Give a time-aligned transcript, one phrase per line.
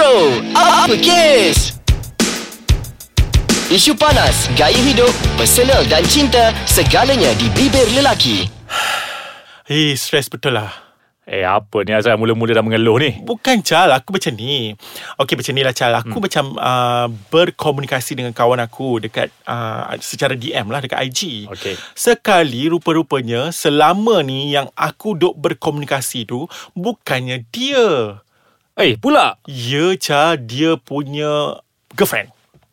[0.00, 1.76] Bro, apa kes?
[3.68, 8.48] Isu panas, gaya hidup, personal dan cinta, segalanya di bibir lelaki.
[9.68, 10.72] Hei, stres betul lah.
[11.28, 14.72] Eh apa ni Azal mula-mula dah mengeluh ni Bukan Chal, aku macam ni.
[15.20, 15.92] Okey, macam ni lah Chal.
[15.92, 16.24] Aku hmm.
[16.24, 21.44] macam uh, berkomunikasi dengan kawan aku dekat uh, secara DM lah dekat IG.
[21.52, 21.76] Okey.
[21.92, 28.24] Sekali rupa-rupanya selama ni yang aku duk berkomunikasi tu bukannya dia.
[28.78, 31.58] Eh pula Ya Chal, dia punya
[31.94, 32.30] girlfriend.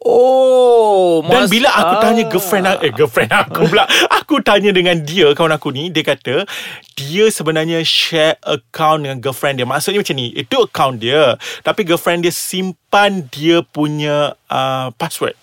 [0.08, 2.02] Oh Dan bila aku ah.
[2.02, 3.84] tanya girlfriend aku, eh girlfriend aku pula,
[4.24, 6.48] aku tanya dengan dia kawan aku ni, dia kata
[6.96, 9.68] dia sebenarnya share account dengan girlfriend dia.
[9.68, 15.36] Maksudnya macam ni, itu account dia, tapi girlfriend dia simpan dia punya uh, password.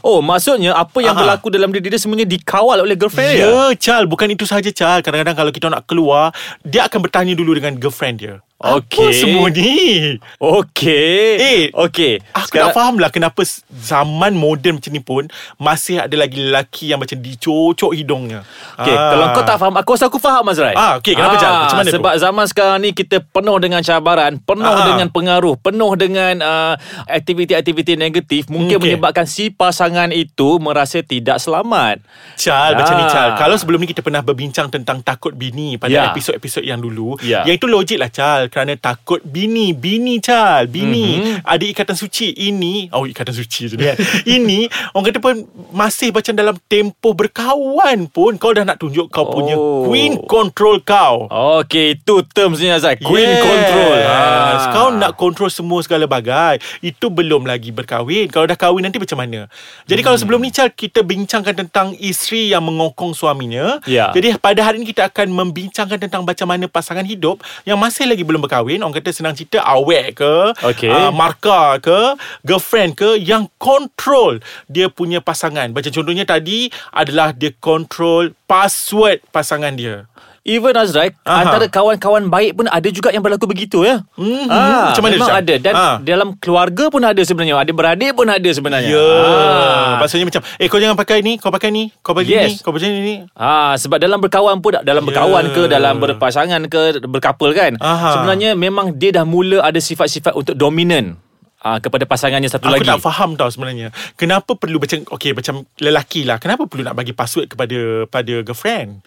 [0.00, 1.20] Oh maksudnya Apa yang Ah.
[1.20, 5.04] berlaku dalam diri dia Semuanya dikawal oleh girlfriend dia Ya, Chal, bukan itu sahaja Chal.
[5.04, 6.32] Kadang-kadang kalau kita nak keluar,
[6.64, 8.40] dia akan bertanya dulu dengan girlfriend dia.
[8.60, 9.12] Apa Okey.
[9.16, 10.20] semua ni?
[10.36, 13.40] Okey Eh, Okey Aku tak faham lah kenapa
[13.72, 15.24] zaman moden macam ni pun
[15.56, 18.44] masih ada lagi lelaki yang macam dicocok hidungnya.
[18.76, 19.08] Okay, ah.
[19.10, 21.52] kalau kau tak faham Aku rasa aku faham Azrai Ah, okey, kenapa, Jal?
[21.58, 21.96] Macam mana tu?
[21.96, 24.84] Sebab zaman sekarang ni Kita penuh dengan cabaran Penuh Ah.
[24.86, 26.74] dengan pengaruh Penuh dengan uh,
[27.08, 28.92] Aktiviti-aktiviti negatif Mungkin Okey.
[28.92, 33.08] menyebabkan Si pasangan itu Merasa tidak selamat Chal macam ni Ah.
[33.08, 36.02] Chal Kalau sebelum ni kita pernah berbincang Tentang takut bini Pada Ya.
[36.08, 37.40] episod-episod yang dulu Ya.
[37.42, 41.34] Yang itu logik lah Chal Kerana takut bini Bini Chal Bini Mhm.
[41.42, 43.94] Ada ikatan suci Ini Oh ikatan suci je kan
[44.28, 45.34] Ini Orang kata pun
[45.70, 49.82] Masih macam dalam tempoh berkawan pun Kau dah nak tunjuk Kau punya Oh.
[49.84, 53.42] Queen control kau Okey, itu termsnya Azrai Queen Yes.
[53.42, 53.96] control.
[54.00, 54.70] Ah.
[54.70, 59.16] Kau nak kontrol semua segala bagai Itu belum lagi berkahwin Kalau dah kahwin nanti macam
[59.16, 59.46] mana
[59.84, 60.06] Jadi hmm.
[60.06, 64.10] kalau sebelum ni Chal Kita bincangkan tentang Isteri yang mengokong suaminya Ya.
[64.10, 68.22] Jadi pada hari ini Kita akan membincangkan Tentang macam mana pasangan hidup Yang masih lagi
[68.22, 70.90] belum berkahwin Orang kata senang cerita Awek ke Okey.
[70.90, 77.52] ah, Marka ke Girlfriend ke Yang kontrol Dia punya pasangan Macam contohnya tadi Adalah dia
[77.60, 80.08] kontrol Password pasangan dia
[80.40, 81.44] Even Azrai Aha.
[81.44, 84.46] Antara kawan-kawan baik pun Ada juga yang berlaku begitu ya Mhm.
[84.46, 85.40] Ah, Macam mana, Memang Syam?
[85.40, 85.96] ada Dan Ah.
[86.00, 90.00] dalam keluarga pun ada sebenarnya Ada beradik pun ada sebenarnya Ya Ah.
[90.00, 92.48] Maksudnya macam Eh kau jangan pakai ni Kau pakai ni Kau pakai Yes.
[92.50, 95.06] ni Kau pakai ni, Ah sebab dalam berkawan pun dalam Ya.
[95.06, 98.16] berkawan ke dalam berpasangan ke berkapal kan Aha.
[98.16, 101.20] sebenarnya memang dia dah mula ada sifat-sifat untuk dominan
[101.58, 102.88] ah kepada pasangannya satu Aku lagi.
[102.88, 107.12] tak faham tau sebenarnya Kenapa perlu macam Okay macam lelaki lah Kenapa perlu nak bagi
[107.12, 109.04] password kepada Pada girlfriend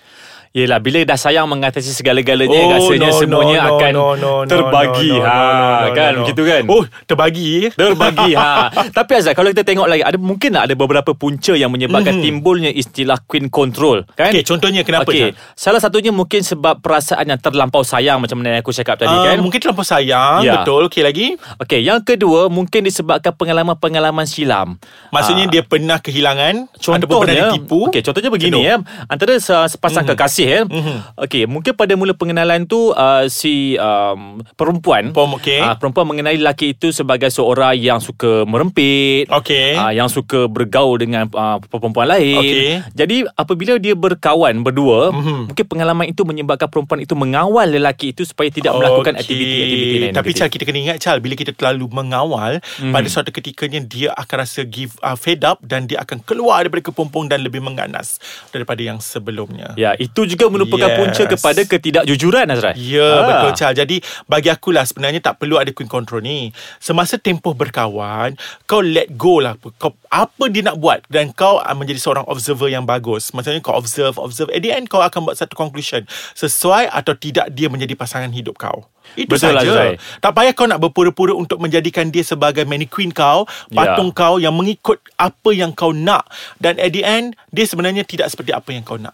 [0.53, 4.31] Yelah bila dah sayang mengatasi segala-galanya Oh, rasanya no, semuanya no, no, akan no, no,
[4.38, 6.19] no, terbagi no, no, ha no, no, no, kan no.
[6.22, 6.62] begitu kan.
[6.69, 8.69] Oh terbagi Terbagi ha.
[9.02, 12.22] Tapi Azhar kalau kita tengok lagi ada mungkin ada beberapa punca yang menyebabkan Mhm.
[12.22, 14.30] timbulnya istilah queen control kan.
[14.30, 15.58] Okay contohnya kenapa Okey, Syam?
[15.58, 19.42] salah satunya mungkin sebab perasaan yang terlampau sayang macam mana aku cakap tadi Ah, kan.
[19.42, 20.62] Mungkin terlampau sayang Ya.
[20.62, 24.78] Betul Okay lagi Okey, yang kedua mungkin disebabkan pengalaman-pengalaman silam.
[25.09, 28.78] Maksudnya Ah, dia pernah kehilangan Ataupun pernah Contohnya ditipu Okey, contohnya begini ya.
[29.09, 30.13] Antara se- sepasang Mhm.
[30.13, 30.62] kekasih ya.
[30.64, 31.18] Mhm.
[31.18, 35.58] Okey, mungkin pada mula pengenalan tu uh, si um, perempuan Pom, okey.
[35.58, 39.26] ah, perempuan mengenali lelaki itu sebagai seorang yang suka merempit.
[39.28, 39.74] Okey.
[39.74, 42.38] ah, yang suka bergaul dengan uh, perempuan lain.
[42.38, 42.70] Okey.
[42.94, 45.50] Jadi apabila dia berkawan berdua, Mhm.
[45.50, 50.14] mungkin pengalaman itu menyebabkan perempuan itu mengawal lelaki itu supaya tidak melakukan aktiviti-aktiviti lain.
[50.14, 50.30] Tapi.
[50.34, 52.90] Chal kita kena ingat Chal Bila kita terlalu mengawal Mhm.
[52.90, 56.81] Pada suatu ketikanya Dia akan rasa give uh, fed up Dan dia akan keluar daripada
[56.84, 58.18] kepompong Dan lebih mengganas
[58.50, 60.98] Daripada yang sebelumnya Ya, itu juga merupakan Yes.
[60.98, 62.74] punca kepada ketidakjujuran Azrai.
[62.76, 63.22] Ya Ah.
[63.24, 68.34] betul Chal Jadi bagi akulah sebenarnya tak perlu ada queen control ni Semasa tempoh berkawan
[68.64, 72.68] Kau let go lah kau, Apa dia nak buat Dan kau uh, menjadi seorang observer
[72.68, 76.90] yang bagus Maksudnya kau observe Observe At the end kau akan buat satu conclusion Sesuai
[76.90, 80.00] atau tidak dia menjadi pasangan hidup kau itu Betul, saja.
[80.24, 84.16] Tak payah kau nak berpura-pura untuk menjadikan dia sebagai mannequin kau, patung Ya.
[84.16, 86.24] kau yang mengikut apa yang kau nak
[86.56, 89.12] dan at the end dia sebenarnya tidak seperti apa yang kau nak.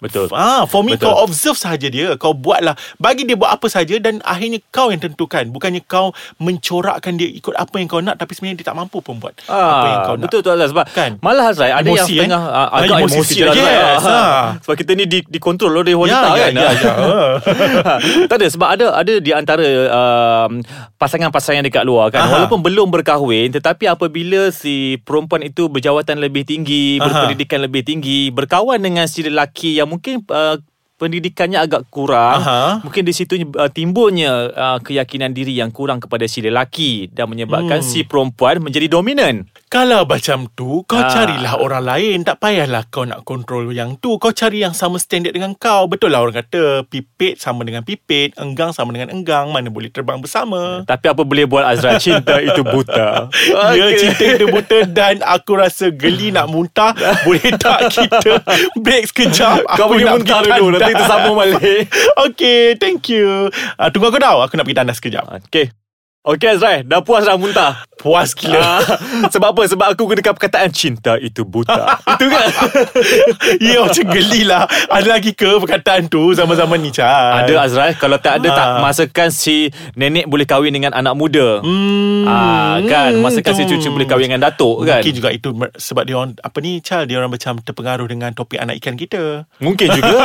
[0.00, 0.32] Betul.
[0.32, 1.06] Ah, for me Betul.
[1.06, 2.16] kau observe sahaja dia.
[2.16, 2.72] Kau buatlah.
[2.96, 5.44] Bagi dia buat apa saja dan akhirnya kau yang tentukan.
[5.46, 9.16] Bukannya kau mencorakkan dia ikut apa yang kau nak tapi sebenarnya dia tak mampu pun
[9.16, 10.24] buat apa yang kau nak.
[10.24, 11.10] Betul tu Azrai sebab Kan?
[11.20, 12.24] malah Azrai ada yang Emosi, kan?
[12.24, 13.54] setengah ah, Ah, agak emosi emosi, lah.
[13.54, 14.44] Yes, Ah, ah.
[14.60, 16.52] Sebab kita ni di, dikontrol oleh wanita Ya, ya, kan.
[16.54, 16.92] ya, ya.
[18.30, 20.64] tak ada sebab ada ada di antara um,
[20.96, 22.32] pasangan-pasangan dekat luar kan Aha.
[22.32, 27.04] walaupun belum berkahwin tetapi apabila si perempuan itu berjawatan lebih tinggi, Aha.
[27.04, 30.56] berpendidikan lebih tinggi, berkawan dengan si lelaki yang mungkin uh,
[31.00, 32.84] pendidikannya agak kurang Aha.
[32.84, 37.80] mungkin di situ uh, timbulnya uh, keyakinan diri yang kurang kepada si lelaki dan menyebabkan
[37.80, 37.88] Hmm.
[37.88, 41.06] si perempuan menjadi dominan Kalau macam tu Kau Ah.
[41.06, 42.18] carilah orang lain.
[42.26, 44.18] Tak payahlah kau nak kontrol yang tu.
[44.18, 45.86] Kau cari yang sama standard dengan kau.
[45.86, 49.54] Betul lah orang kata Pipit sama dengan pipit Enggang sama dengan enggang.
[49.54, 50.82] Mana boleh terbang bersama.
[50.90, 53.30] Tapi apa boleh buat Azra Cinta itu buta.
[53.78, 53.98] Ya Okey.
[54.02, 56.90] cinta itu buta Dan aku rasa geli nak muntah.
[57.26, 58.42] Boleh tak kita
[58.74, 59.70] Break sekejap?
[59.78, 60.82] Kau Aku pergi nak muntah dulu tandas.
[60.82, 61.82] Nanti tersambung balik.
[62.26, 63.46] Okay thank you.
[63.78, 64.42] Uh, Tunggu aku tahu.
[64.42, 65.46] Aku nak pergi tandas sekejap.
[65.46, 65.70] Okay
[66.20, 68.80] Okay Azrai Dah puas dah muntah Puas gila Ah,
[69.32, 69.62] Sebab apa?
[69.66, 72.48] Sebab aku gunakan perkataan Cinta itu buta Itu kan
[73.62, 78.16] Ya macam geli lah Ada lagi ke perkataan tu Zaman-zaman ni Chal Ada Azrai Kalau
[78.16, 78.80] tak ada tak Ah.
[78.80, 83.76] Masakan si Nenek boleh kahwin dengan anak muda Hmm, Ah kan Masakan si tu.
[83.76, 87.04] cucu boleh kahwin dengan datuk kan Mungkin juga itu sebab dia orang apa ni Chal
[87.04, 89.44] dia orang macam terpengaruh dengan topik anak ikan kita.
[89.58, 90.24] Mungkin juga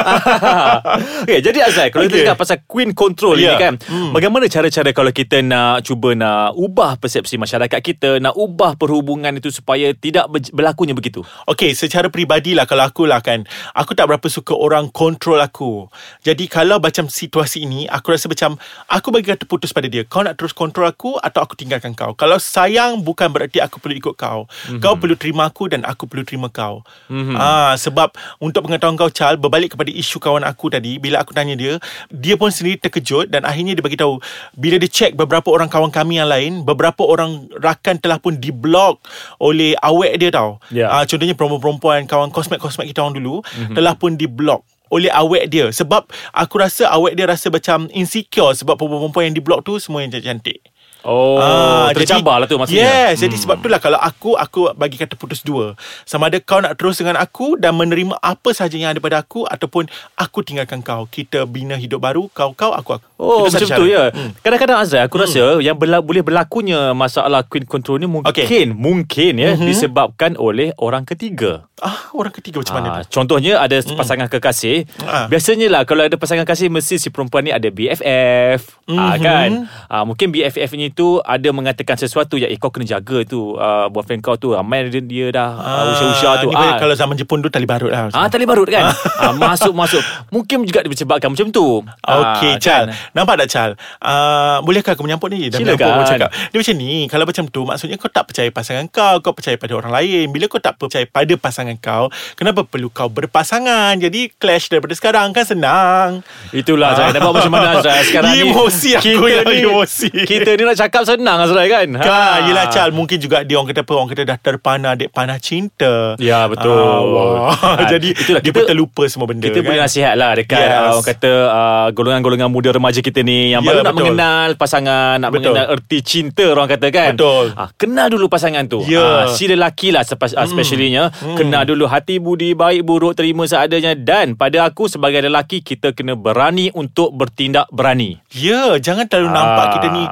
[1.22, 2.24] okay, Jadi Azrai Kalau kita Okay.
[2.24, 3.52] cakap pasal Queen control Ya.
[3.52, 4.12] ini kan Hmm.
[4.12, 9.50] Bagaimana cara-cara Kalau kita nak Cuba nak Ubah persepsi masyarakat kita Nak ubah perhubungan itu
[9.50, 13.46] Supaya tidak ber- berlakunya begitu Okey, secara peribadi lah kalau aku lah kan,
[13.78, 15.88] aku tak berapa suka orang kontrol aku.
[16.26, 18.58] Jadi kalau macam situasi ini, aku rasa macam
[18.90, 20.02] aku bagi kata putus pada dia.
[20.08, 22.18] Kau nak terus kontrol aku atau aku tinggalkan kau.
[22.18, 24.50] Kalau sayang bukan berarti aku perlu ikut kau.
[24.50, 24.82] Mm-hmm.
[24.82, 26.82] Kau perlu terima aku dan aku perlu terima kau.
[27.14, 27.36] Mm-hmm.
[27.38, 31.54] Ah, sebab untuk pengetahuan kau Chal, berbalik kepada isu kawan aku tadi, bila aku tanya
[31.54, 31.78] dia,
[32.10, 34.18] dia pun sendiri terkejut dan akhirnya dia bagi tahu
[34.58, 39.02] bila dia check beberapa orang kawan kami yang lain, beberapa orang rakan telah pun diblok
[39.40, 40.62] oleh awek dia tau.
[40.72, 40.92] Ya.
[40.92, 43.76] Ah, contohnya perempuan-perempuan kawan kosmet-kosmet kita orang dulu mm-hmm.
[43.76, 44.64] telah pun diblok
[44.94, 49.66] oleh awek dia sebab aku rasa awek dia rasa macam insecure sebab perempuan-perempuan yang diblok
[49.66, 50.62] tu semua yang cantik.
[51.06, 53.24] Oh Ah, Tercabar lah tu maksudnya Yes, hmm.
[53.24, 55.78] jadi sebab itulah kalau aku aku bagi kata putus dua.
[56.02, 59.46] Sama ada kau nak terus dengan aku dan menerima apa sahaja yang ada pada aku
[59.46, 59.86] ataupun
[60.16, 61.06] aku tinggalkan kau.
[61.06, 63.06] Kita bina hidup baru, kau kau aku aku.
[63.16, 64.10] Oh Itu macam tu ya.
[64.38, 68.66] Kadang-kadang Azrai aku rasa yang berla- boleh berlakunya masalah queen control ni mungkin Okey.
[68.68, 71.70] mungkin ya disebabkan oleh orang ketiga.
[71.78, 73.14] Ah, orang ketiga macam mana Ah, tu?
[73.14, 74.88] contohnya ada pasangan kekasih.
[75.02, 75.28] Ah.
[75.28, 78.80] Biasanya lah kalau ada pasangan kekasih mesti si perempuan ni ada BFF.
[78.88, 79.20] Ah, Mhm.
[79.20, 79.50] kan?
[79.86, 83.92] Ah, mungkin BFF ni tu ada mengatakan sesuatu ya eh kau kena jaga tu uh,
[83.92, 86.50] boyfriend kau tu ramai dia, dia dah uh, usia-usia tu.
[86.50, 86.80] Ni ah.
[86.80, 88.08] kalau zaman Jepun tu tali barut lah.
[88.16, 88.88] Ah tali barut kan
[89.22, 90.00] ah, Masuk masuk
[90.32, 92.88] Mungkin juga disebabkan macam tu Okey, Ah, Chal.
[92.88, 92.96] kan?
[93.12, 93.70] Nampak tak, Chal?
[94.00, 95.52] Uh, bolehkah aku menyampuk ni?
[95.52, 95.76] Dah Silakan.
[95.76, 96.30] menyampuk, cakap.
[96.32, 96.92] Dia macam ni.
[97.10, 99.16] Kalau macam tu, maksudnya kau tak percaya pasangan kau.
[99.20, 100.32] Kau percaya pada orang lain.
[100.32, 102.08] Bila kau tak percaya pada pasangan kau,
[102.38, 103.98] kenapa perlu kau berpasangan?
[103.98, 106.10] Jadi, clash daripada sekarang kan senang.
[106.54, 110.10] Itulah Azrai Nampak macam mana Azrai Sekarang ni Emosi aku yang emosi.
[110.24, 113.82] Kita ni nak cakap senang Azrai kan Kan, yelah Chal Mungkin juga dia orang kata
[113.82, 116.72] apa Orang kata dah terpana Dek panah cinta Ya, betul.
[116.72, 117.52] Ah, wah.
[117.52, 119.66] Ah, Jadi itulah, dia kita- pun terlupa semua benda kita kan?
[119.66, 120.72] boleh nasihat lah dekat Yes.
[120.72, 120.90] yes.
[120.90, 124.00] orang kata uh, golongan-golongan muda remaja kita ni yang Ya, baru nak betul.
[124.06, 125.42] mengenal pasangan, nak Betul.
[125.52, 127.12] mengenal erti cinta orang kata kan.
[127.14, 127.46] Betul.
[127.54, 128.80] Ah, kenal dulu pasangan tu.
[128.86, 129.02] Ya.
[129.02, 133.94] Ah, si lelaki lah spe- uh, especially-nya kenal dulu hati budi baik buruk terima seadanya
[133.94, 138.18] dan pada aku sebagai lelaki kita kena berani untuk bertindak berani.
[138.30, 139.72] Ya, jangan terlalu nampak Ah.
[139.74, 140.04] kita ni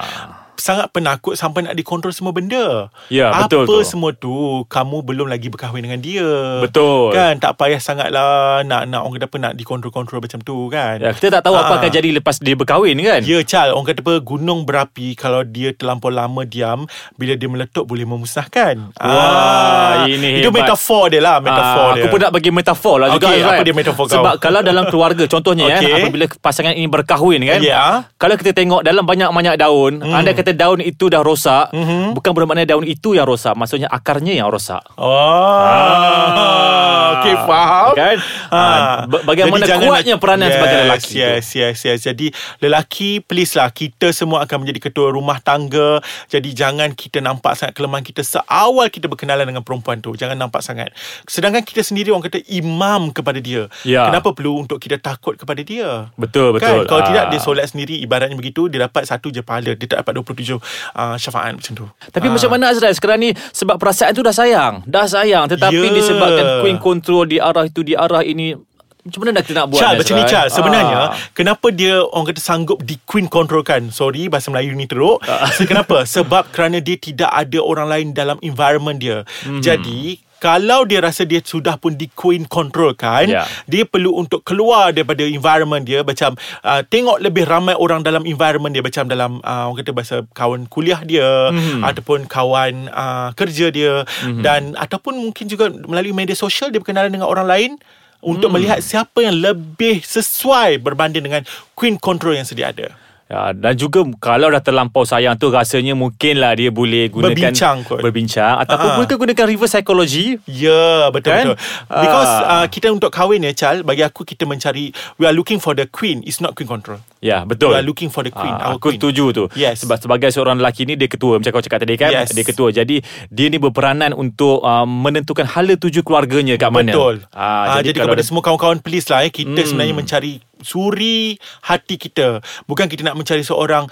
[0.64, 2.88] sangat penakut sampai nak dikontrol semua benda.
[3.12, 3.84] Ya, Apa betul tu.
[3.84, 4.32] semua tu,
[4.66, 6.64] kamu belum lagi berkahwin dengan dia.
[6.64, 7.12] Betul.
[7.12, 10.98] Kan, tak payah sangatlah nak nak orang kata apa nak dikontrol-kontrol macam tu kan.
[10.98, 11.78] Ya, kita tak tahu apa Ah.
[11.78, 13.20] akan jadi lepas dia berkahwin kan.
[13.24, 16.86] Ya Chal Orang kata apa Gunung berapi Kalau dia terlampau lama diam
[17.16, 20.64] Bila dia meletup Boleh memusnahkan Wah, ini Itu hebat.
[20.64, 23.50] metafor dia lah Metafor Ah, dia Aku pun nak bagi metafor lah juga Okey, Azrai.
[23.50, 24.16] apa dia metafor kau?
[24.16, 25.82] Sebab kalau dalam keluarga Contohnya Okey.
[25.84, 25.94] okay.
[26.00, 28.06] Apabila pasangan ini berkahwin kan Ya.
[28.16, 30.14] Kalau kita tengok Dalam banyak-banyak daun hmm.
[30.14, 32.14] Anda kata daun itu dah rosak Mhm.
[32.14, 37.92] Bukan bermakna daun itu yang rosak Maksudnya akarnya yang rosak Oh, okay, faham.
[37.94, 38.18] Kan?
[38.50, 41.18] Ah, ba- bagaimana Jadi kuatnya peranan sebagai lelaki tu.
[41.20, 42.00] Yes, yes, yes.
[42.04, 42.28] Jadi
[42.60, 43.70] lelaki, please lah.
[43.70, 46.00] Kita semua akan menjadi ketua rumah tangga.
[46.28, 50.14] Jadi jangan kita nampak sangat kelemahan kita seawal kita berkenalan dengan perempuan tu.
[50.14, 50.92] Jangan nampak sangat.
[51.26, 53.68] Sedangkan kita sendiri orang kata imam kepada dia.
[53.84, 54.06] Ya.
[54.06, 56.08] Kenapa perlu untuk kita takut kepada dia?
[56.16, 56.84] Betul, betul.
[56.84, 56.88] Kan?
[56.88, 57.08] Kalau Ah.
[57.08, 58.00] tidak, dia solat sendiri.
[58.00, 59.74] Ibaratnya begitu, dia dapat satu je pahala.
[59.74, 61.86] Dia tak dapat 27 uh, syafaat macam tu.
[62.08, 62.32] Tapi Ah.
[62.32, 65.92] macam mana Azrael sekarang ni Sebab perasaan tu dah sayang Dah sayang Tetapi Ya.
[65.94, 68.54] disebabkan Queen control Di arah itu Di arah ini
[69.02, 70.32] Macam mana nak kita nak buat Chal ni, macam ni Azrael?
[70.34, 71.10] Chal Sebenarnya Ah.
[71.32, 75.20] Kenapa dia Orang kata sanggup Di queen controlkan Sorry bahasa Melayu ni teruk
[75.52, 79.60] so, Kenapa Sebab kerana dia tidak ada orang lain Dalam environment dia Mhm.
[79.60, 80.00] Jadi
[80.44, 83.48] kalau dia rasa dia sudah pun di queen controlkan Ya.
[83.64, 88.76] dia perlu untuk keluar daripada environment dia macam uh, tengok lebih ramai orang dalam environment
[88.76, 91.80] dia macam dalam uh, orang kata bahasa kawan kuliah dia Mhm.
[91.82, 94.04] ataupun kawan uh, kerja dia
[94.38, 97.72] dan ataupun mungkin juga melalui media sosial dia berkenalan dengan orang lain
[98.20, 98.56] untuk Hmm.
[98.56, 102.92] melihat siapa yang lebih sesuai berbanding dengan queen control yang sedia ada.
[103.34, 107.98] Ya, dan juga kalau dah terlampau sayang tu rasanya mungkinlah dia boleh gunakan Berbincang kot.
[107.98, 108.96] berbincang ataupun Ah.
[108.96, 110.38] boleh gunakan reverse psychology.
[110.46, 111.46] Ya, betul Kan?
[111.50, 111.58] betul.
[111.90, 112.62] Because Ah.
[112.62, 115.90] uh, kita untuk kahwin ya, Chal, bagi aku kita mencari we are looking for the
[115.90, 117.02] queen, it's not queen control.
[117.24, 117.72] Ya, betul.
[117.72, 119.00] We are looking for the queen, our aku queen.
[119.00, 119.44] setuju tu.
[119.56, 119.80] Yes.
[119.80, 122.12] Sebab sebagai seorang lelaki ni dia ketua macam kau cakap tadi kan.
[122.12, 122.30] Yes.
[122.30, 122.70] Dia ketua.
[122.70, 123.00] Jadi
[123.30, 126.92] dia ni berperanan untuk uh, menentukan hala tuju keluarganya kat mana.
[126.92, 127.24] Betul.
[127.32, 129.64] Ah, Ah, jadi, kalau kepada dia- semua kawan-kawan please lah eh, kita Hmm.
[129.66, 132.40] sebenarnya mencari suri hati kita.
[132.64, 133.88] Bukan kita nak mencari seorang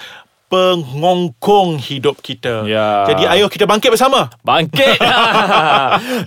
[0.52, 2.68] pengongkong hidup kita.
[2.68, 3.08] Ya.
[3.08, 4.28] Jadi ayo kita bangkit bersama.
[4.42, 5.00] Bangkit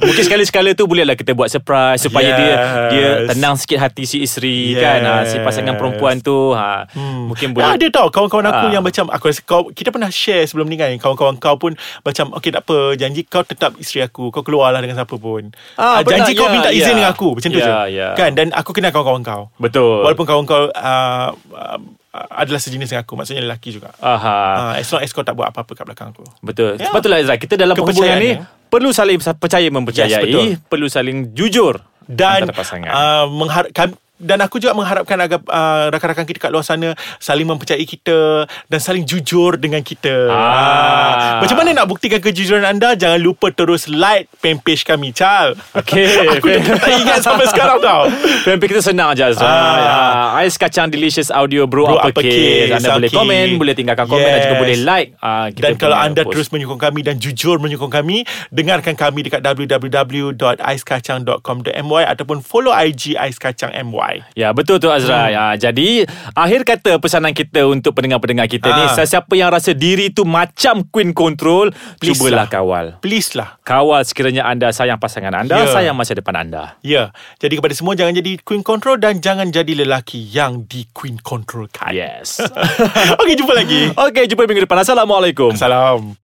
[0.00, 2.38] Mungkin sekali-sekala tu Bolehlah kita buat surprise Supaya Yes.
[2.38, 2.54] dia
[2.88, 4.80] Dia tenang sikit hati si isteri Yes.
[4.80, 7.28] kan ha, Si pasangan perempuan tu ha, Hmm.
[7.28, 7.68] Mungkin boleh.
[7.68, 8.72] ada tau kawan-kawan aku Ah.
[8.72, 12.32] yang macam aku rasa kau kita pernah share sebelum ni kan kawan-kawan kau pun macam
[12.34, 15.50] okey tak apa janji kau tetap isteri aku kau keluarlah dengan siapa pun.
[15.74, 16.96] Ah, Ah, janji kau ya, minta izin ya.
[16.96, 17.74] dengan aku macam tu Ya, je.
[17.92, 18.08] ya.
[18.14, 19.42] Kan dan aku kenal kawan-kawan kau.
[19.56, 21.78] Betul Walaupun kawan kau uh, uh,
[22.14, 23.90] adalah sejenis dengan aku maksudnya lelaki juga.
[23.98, 24.38] Aha.
[24.54, 26.22] Ah, as long as kau tak buat apa-apa kat belakang aku.
[26.40, 26.78] Betul.
[26.78, 26.86] Ya.
[26.86, 28.46] Sebab itulah Azra, kita dalam perhubungan ni ya.
[28.70, 30.46] perlu saling percaya mempercayai, Yes, betul.
[30.70, 36.38] perlu saling jujur dan uh, mengharap kami dan aku juga mengharapkan agar uh, rakan-rakan kita
[36.38, 40.30] kat luar sana saling mempercayai kita dan saling jujur dengan kita.
[40.30, 41.42] Ah.
[41.42, 42.94] Macam mana nak buktikan kejujuran anda?
[42.94, 45.58] Jangan lupa terus like fanpage kami, Chal.
[45.74, 46.06] Okey.
[46.38, 48.06] aku dah tak ingat sampai sekarang tau.
[48.46, 49.42] Pempe kita senang je Azra.
[49.42, 49.50] Ah.
[49.50, 50.38] Ah.
[50.38, 52.70] Ais kacang delicious audio bro, Bro, uppercase.
[52.70, 53.18] uppercase, Anda boleh okay.
[53.18, 54.62] komen, boleh tinggalkan komen dan juga Yes.
[54.62, 55.18] boleh like.
[55.18, 56.38] Ah, kita Dan kalau anda post.
[56.38, 58.22] terus menyokong kami dan jujur menyokong kami,
[58.54, 64.03] dengarkan kami dekat www.aiskacang.com.my ataupun follow IG Ais Kacang MY.
[64.34, 65.26] Ya betul tu Azra.
[65.26, 65.32] Hmm.
[65.32, 68.92] Ya, jadi akhir kata pesanan kita untuk pendengar-pendengar kita ni, Ah.
[68.92, 72.46] sesiapa yang rasa diri tu macam queen control, Please cubalah lah.
[72.48, 72.86] kawal.
[72.98, 73.56] Please lah.
[73.60, 75.70] Kawal sekiranya anda sayang pasangan anda, Ya.
[75.70, 76.76] sayang masa depan anda.
[76.80, 81.18] Ya, jadi kepada semua jangan jadi queen control dan jangan jadi lelaki yang di queen
[81.18, 81.90] controlkan.
[81.90, 82.38] Yes.
[83.20, 83.90] Okey, jumpa lagi.
[83.90, 84.80] Okey, jumpa minggu depan.
[84.80, 85.54] Assalamualaikum.
[85.54, 86.14] Salam.